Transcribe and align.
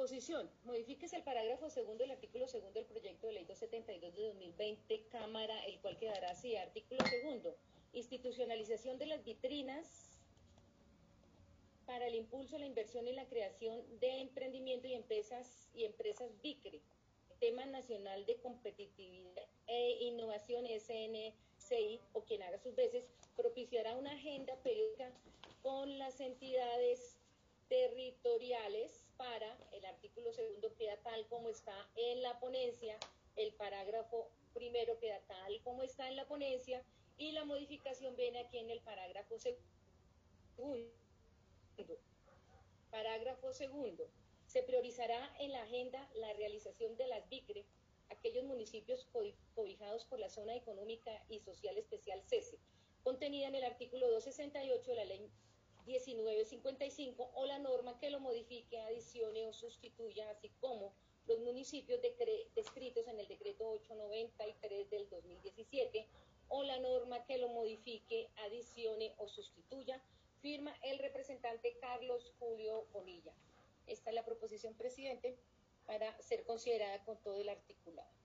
Proposición. 0.00 0.48
Modifíquese 0.64 1.16
el 1.16 1.22
parágrafo 1.24 1.68
segundo 1.68 2.04
del 2.04 2.12
artículo 2.12 2.48
segundo 2.48 2.72
del 2.72 2.86
proyecto 2.86 3.26
de 3.26 3.34
ley 3.34 3.44
272 3.44 4.14
de 4.14 4.28
2020, 4.28 5.02
Cámara, 5.10 5.62
el 5.66 5.78
cual 5.80 5.98
quedará 5.98 6.30
así. 6.30 6.56
Artículo 6.56 7.04
segundo. 7.06 7.54
Institucionalización 7.92 8.96
de 8.96 9.04
las 9.04 9.22
vitrinas 9.22 10.16
para 11.84 12.06
el 12.06 12.14
impulso, 12.14 12.56
la 12.56 12.64
inversión 12.64 13.08
y 13.08 13.12
la 13.12 13.26
creación 13.26 13.82
de 14.00 14.22
emprendimiento 14.22 14.88
y 14.88 14.94
empresas 14.94 15.68
y 15.74 15.84
empresas 15.84 16.30
VICRE. 16.42 16.80
Tema 17.38 17.66
Nacional 17.66 18.24
de 18.24 18.36
Competitividad 18.36 19.46
e 19.66 19.98
Innovación 20.00 20.64
SNCI 20.64 22.00
o 22.14 22.22
quien 22.22 22.42
haga 22.42 22.56
sus 22.56 22.74
veces 22.74 23.10
propiciará 23.36 23.94
una 23.96 24.12
agenda 24.12 24.56
periódica 24.62 25.12
con 25.62 25.98
las 25.98 26.20
entidades 26.20 27.18
territoriales 27.68 29.09
artículo 30.30 30.32
segundo 30.32 30.74
queda 30.76 30.96
tal 31.02 31.26
como 31.28 31.48
está 31.48 31.74
en 31.96 32.22
la 32.22 32.38
ponencia, 32.38 32.98
el 33.36 33.52
parágrafo 33.54 34.30
primero 34.54 34.98
queda 34.98 35.20
tal 35.26 35.60
como 35.62 35.82
está 35.82 36.08
en 36.08 36.16
la 36.16 36.26
ponencia 36.26 36.84
y 37.18 37.32
la 37.32 37.44
modificación 37.44 38.16
viene 38.16 38.40
aquí 38.40 38.58
en 38.58 38.70
el 38.70 38.80
parágrafo 38.80 39.38
segundo. 39.38 39.64
Parágrafo 42.90 43.52
segundo. 43.52 44.08
Se 44.46 44.62
priorizará 44.62 45.32
en 45.38 45.52
la 45.52 45.62
agenda 45.62 46.08
la 46.14 46.32
realización 46.34 46.96
de 46.96 47.06
las 47.06 47.28
BICRE, 47.28 47.64
aquellos 48.10 48.44
municipios 48.44 49.06
cobijados 49.54 50.04
por 50.06 50.18
la 50.18 50.28
Zona 50.28 50.56
Económica 50.56 51.24
y 51.28 51.40
Social 51.40 51.76
Especial 51.78 52.20
CESE, 52.22 52.58
contenida 53.04 53.46
en 53.48 53.54
el 53.54 53.64
artículo 53.64 54.10
268 54.10 54.90
de 54.90 54.96
la 54.96 55.04
Ley 55.04 55.30
1955 55.86 57.30
o 57.34 57.46
la 57.46 57.58
norma 57.58 57.98
que 57.98 58.10
lo 58.10 58.20
modifique, 58.20 58.78
adicione 58.80 59.46
o 59.46 59.52
sustituya, 59.52 60.28
así 60.30 60.50
como 60.60 60.92
los 61.26 61.38
municipios 61.40 62.00
descritos 62.54 63.06
en 63.06 63.20
el 63.20 63.28
decreto 63.28 63.68
893 63.68 64.90
del 64.90 65.08
2017 65.08 66.06
o 66.48 66.62
la 66.64 66.78
norma 66.80 67.24
que 67.26 67.38
lo 67.38 67.48
modifique, 67.48 68.28
adicione 68.46 69.14
o 69.18 69.28
sustituya, 69.28 70.02
firma 70.40 70.74
el 70.82 70.98
representante 70.98 71.76
Carlos 71.80 72.32
Julio 72.38 72.86
Bonilla. 72.92 73.32
Esta 73.86 74.10
es 74.10 74.14
la 74.14 74.24
proposición, 74.24 74.74
presidente, 74.74 75.36
para 75.86 76.20
ser 76.20 76.44
considerada 76.44 77.04
con 77.04 77.18
todo 77.22 77.40
el 77.40 77.48
articulado. 77.48 78.20